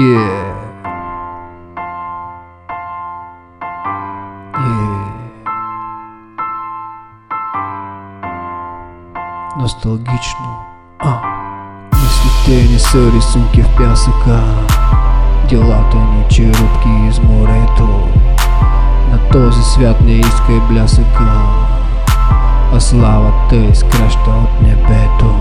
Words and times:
Yeah. 0.00 0.08
Yeah. 4.54 5.00
Носталгично. 9.58 10.58
А. 10.98 11.20
Мислите 11.92 12.72
ни 12.72 12.78
са 12.78 13.12
рисунки 13.12 13.62
в 13.62 13.76
пясъка. 13.76 14.40
Делата 15.48 15.96
ни 15.96 16.24
черупки 16.30 16.88
из 17.08 17.18
морето. 17.18 18.08
На 19.10 19.28
този 19.32 19.62
свят 19.62 20.00
не 20.00 20.12
искай 20.12 20.60
блясъка. 20.70 21.30
А 22.74 22.80
славата 22.80 23.56
изкраща 23.56 24.30
от 24.30 24.62
небето. 24.62 25.34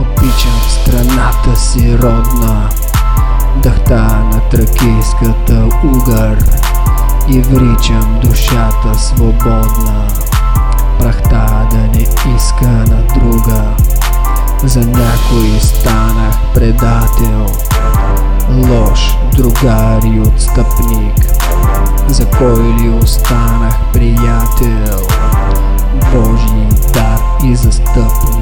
Обичам 0.00 0.60
страната 0.68 1.56
си 1.56 1.98
родна. 1.98 2.68
Дъхта 3.62 4.24
на 4.32 4.40
тракийската 4.50 5.68
угър 5.84 6.38
И 7.28 7.40
вричам 7.40 8.20
душата 8.22 8.98
свободна. 8.98 10.08
Прахта 10.98 11.68
да 11.70 11.78
не 11.78 12.06
иска 12.36 12.66
на 12.66 13.02
друга. 13.14 13.76
За 14.64 14.80
някой 14.80 15.60
станах 15.60 16.34
предател. 16.54 17.46
Лош 18.50 19.16
другар 19.36 20.02
и 20.02 20.20
отстъпник 20.20 21.26
За 22.08 22.26
кой 22.26 22.62
ли 22.62 22.90
останах 23.02 23.74
приятел? 23.92 25.06
Божий 26.14 26.68
дар 26.94 27.20
и 27.44 27.56
застъпник 27.56 28.37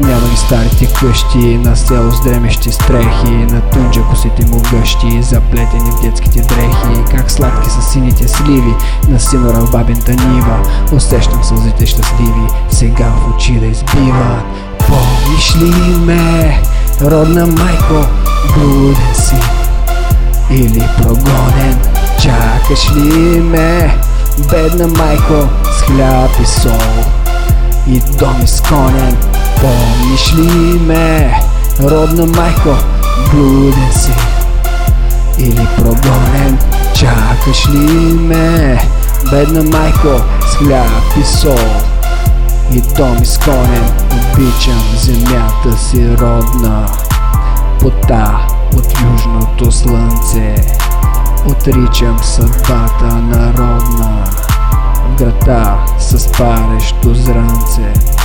няма 0.00 0.28
и 0.34 0.36
старите 0.36 0.86
къщи 0.86 1.58
На 1.58 1.76
село 1.76 2.10
с 2.10 2.22
дремещи 2.22 2.72
стрехи 2.72 3.30
На 3.30 3.60
тунджа 3.60 4.02
косите 4.02 4.46
му 4.46 4.62
гъщи 4.70 5.22
Заплетени 5.22 5.90
в 5.90 6.02
детските 6.02 6.40
дрехи. 6.40 7.04
Как 7.10 7.30
сладки 7.30 7.70
са 7.70 7.82
сините 7.82 8.28
сливи 8.28 8.74
На 9.08 9.20
синора 9.20 9.60
в 9.60 9.70
бабента 9.70 10.12
нива 10.12 10.58
Усещам 10.92 11.44
сълзите 11.44 11.86
щастливи 11.86 12.46
Сега 12.70 13.06
в 13.06 13.34
очи 13.36 13.52
да 13.52 13.66
избиват. 13.66 14.44
Помниш 14.78 15.56
ли 15.56 15.96
ме, 15.96 16.62
родна 17.02 17.46
майко 17.46 18.08
Блуден 18.54 19.14
си 19.14 19.36
или 20.50 20.88
прогонен? 20.98 21.78
Чакаш 22.22 22.92
ли 22.96 23.40
ме, 23.40 23.98
бедна 24.50 24.86
майко 24.86 25.48
С 25.78 25.82
хляб 25.82 26.30
и 26.42 26.46
сол 26.46 27.04
и 27.86 28.00
дом 28.18 28.40
изконен 28.44 29.16
Помниш 29.60 30.34
ли 30.34 30.78
ме, 30.78 31.40
родна 31.80 32.26
майко, 32.26 32.76
блуден 33.32 33.92
си? 33.92 34.12
Или 35.38 35.68
прогонен 35.76 36.58
Чакаш 36.94 37.68
ли 37.68 38.14
ме, 38.14 38.78
бедна 39.30 39.78
майко, 39.78 40.22
с 40.50 40.56
хляб 40.56 41.16
и 41.20 41.24
сол? 41.24 41.70
И 42.72 42.80
дом 42.80 43.22
изконен 43.22 43.92
Обичам 44.12 44.82
земята 44.96 45.78
си 45.78 46.16
родна. 46.16 46.86
Пота 47.80 48.46
от 48.76 48.86
южното 49.12 49.72
слънце 49.72 50.54
Отричам 51.46 52.18
съдбата 52.22 53.14
народна. 53.14 54.24
В 54.94 55.18
града 55.18 55.76
с 55.98 56.32
парещо 56.32 57.14
зранце 57.14 58.19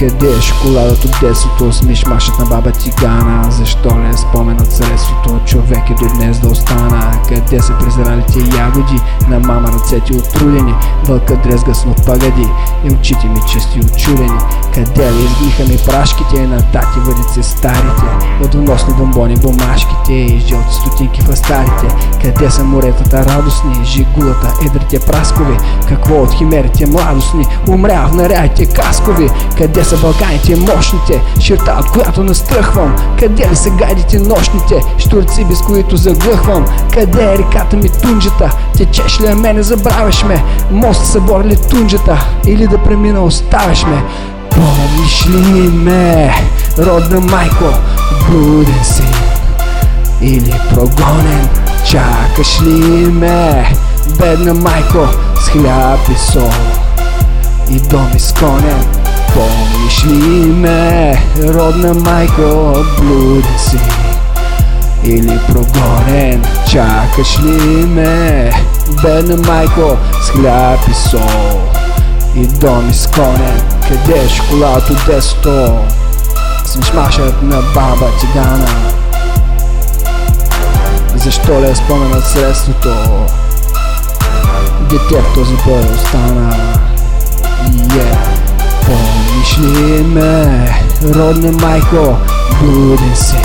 къде 0.00 0.36
е 0.36 0.40
шоколадът 0.40 1.04
от 1.04 1.16
детството 1.20 1.72
с 1.72 1.82
мишмашът 1.82 2.38
на 2.38 2.46
баба 2.46 2.72
тигана? 2.72 3.50
Защо 3.50 3.88
ли 3.88 4.08
е 4.08 4.16
спомен 4.16 4.60
от 4.60 4.72
средството? 4.72 5.40
Човек 5.46 5.90
е 5.90 5.94
до 5.94 6.14
днес 6.14 6.38
да 6.38 6.48
остана 6.48 7.12
Къде 7.28 7.60
са 7.62 7.78
презралите 7.78 8.56
ягоди? 8.56 9.00
На 9.28 9.38
мама 9.40 9.68
ръцете 9.72 10.14
отрудени 10.14 10.74
Вълка 11.04 11.36
дрезга 11.36 11.74
с 11.74 11.84
пагади 12.06 12.48
И 12.84 12.94
очите 12.94 13.26
ми 13.26 13.40
чисти 13.52 13.80
очудени 13.80 14.38
Къде 14.74 15.12
ли 15.12 15.24
изгниха 15.24 15.62
ми 15.62 15.78
прашките? 15.86 16.46
На 16.46 16.62
тати 16.62 16.98
въдице 16.98 17.42
старите 17.42 18.02
От 18.44 18.54
вносни 18.54 18.94
бомбони 18.94 19.36
бумашките 19.36 20.12
И 20.12 20.40
жълти 20.48 20.74
стотинки 20.74 21.22
в 21.22 21.29
Къде 22.22 22.50
са 22.50 22.64
моретата 22.64 23.24
радостни? 23.24 23.84
Жигулата, 23.84 24.52
едрите 24.66 24.98
праскови? 25.06 25.56
Какво 25.88 26.22
от 26.22 26.32
химерите 26.32 26.86
младостни? 26.86 27.46
Умря 27.68 28.06
в 28.06 28.14
нарядите 28.14 28.66
каскови. 28.66 29.30
Къде 29.58 29.84
са 29.84 29.96
Балканите 29.96 30.56
мощните? 30.56 31.22
Черта 31.40 31.76
от 31.80 31.90
която 31.90 32.24
настръхвам. 32.24 32.96
Къде 33.18 33.50
ли 33.50 33.56
са 33.56 33.70
гайдите 33.70 34.18
нощните? 34.18 34.80
Штурци 34.98 35.44
без 35.44 35.60
които 35.60 35.96
заглъхвам. 35.96 36.64
Къде 36.92 37.34
е 37.34 37.38
реката 37.38 37.76
ми 37.76 37.88
тунджата? 37.88 38.50
Течеш 38.76 39.20
ли, 39.20 39.26
а 39.26 39.34
мене 39.34 39.62
забравяш 39.62 40.24
ме? 40.24 40.44
Мост 40.70 41.06
събор 41.06 41.44
ли 41.44 41.56
тунджата. 41.70 42.26
Или 42.46 42.66
да 42.66 42.78
премина 42.78 43.24
оставяш 43.24 43.86
ме? 43.86 44.02
Помниш 44.50 45.26
ли 45.28 45.68
ме 45.68 46.34
Родна 46.78 47.20
майко? 47.20 47.64
Буден 48.30 48.84
си 48.84 49.02
Или 50.20 50.60
прогонен 50.74 51.69
Чакаш 51.90 52.62
ли 52.62 53.06
ме 53.06 53.74
Бедна 54.18 54.54
майко 54.54 55.08
С 55.40 55.48
хляб 55.48 56.08
и 56.08 56.32
сол 56.32 56.50
И 57.70 57.80
дом 57.80 58.10
изконен 58.16 58.84
Помниш 59.34 60.04
ли 60.04 60.46
ме, 60.46 61.22
родна 61.38 61.94
майко, 61.94 62.74
блуден 62.98 63.58
си 63.58 63.78
или 65.04 65.38
прогонен? 65.48 66.44
Чакаш 66.70 67.38
ли 67.38 67.86
ме, 67.86 68.50
бедна 69.02 69.36
майко, 69.36 69.96
с 70.22 70.30
хляб 70.30 70.80
и 70.90 70.94
сол 70.94 71.60
и 72.36 72.46
дом 72.46 72.90
изконен? 72.90 73.62
Къде 73.88 74.18
е 74.18 74.28
шоколад 74.28 74.90
от 74.90 75.06
десето? 75.06 75.78
С 76.64 76.76
мишмашът 76.76 77.42
на 77.42 77.62
баба 77.74 78.06
тигана 78.20 78.89
Ли 81.50 81.70
е 81.70 81.74
споменът 81.74 82.24
средството? 82.24 82.94
Дете 84.90 85.20
в 85.20 85.34
този 85.34 85.54
бой 85.66 85.80
остана 85.94 86.54
Yeah 87.66 88.40
Помниш 88.86 89.58
ли 89.58 90.02
ме, 90.02 90.68
родна 91.14 91.52
майко, 91.52 92.16
блуден 92.62 93.16
си 93.16 93.36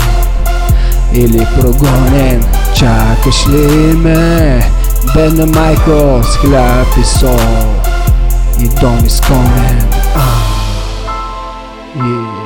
или 1.12 1.46
прогонен? 1.60 2.44
Чакаш 2.74 3.48
ли 3.48 3.96
ме, 3.96 4.60
бедна 5.14 5.46
майко, 5.46 6.22
с 6.22 6.36
хляб 6.36 6.86
и 7.00 7.04
сол 7.04 7.38
и 8.60 8.68
дом 8.80 9.04
изконен? 9.06 9.88
Ah, 10.16 10.46
yeah. 11.96 12.45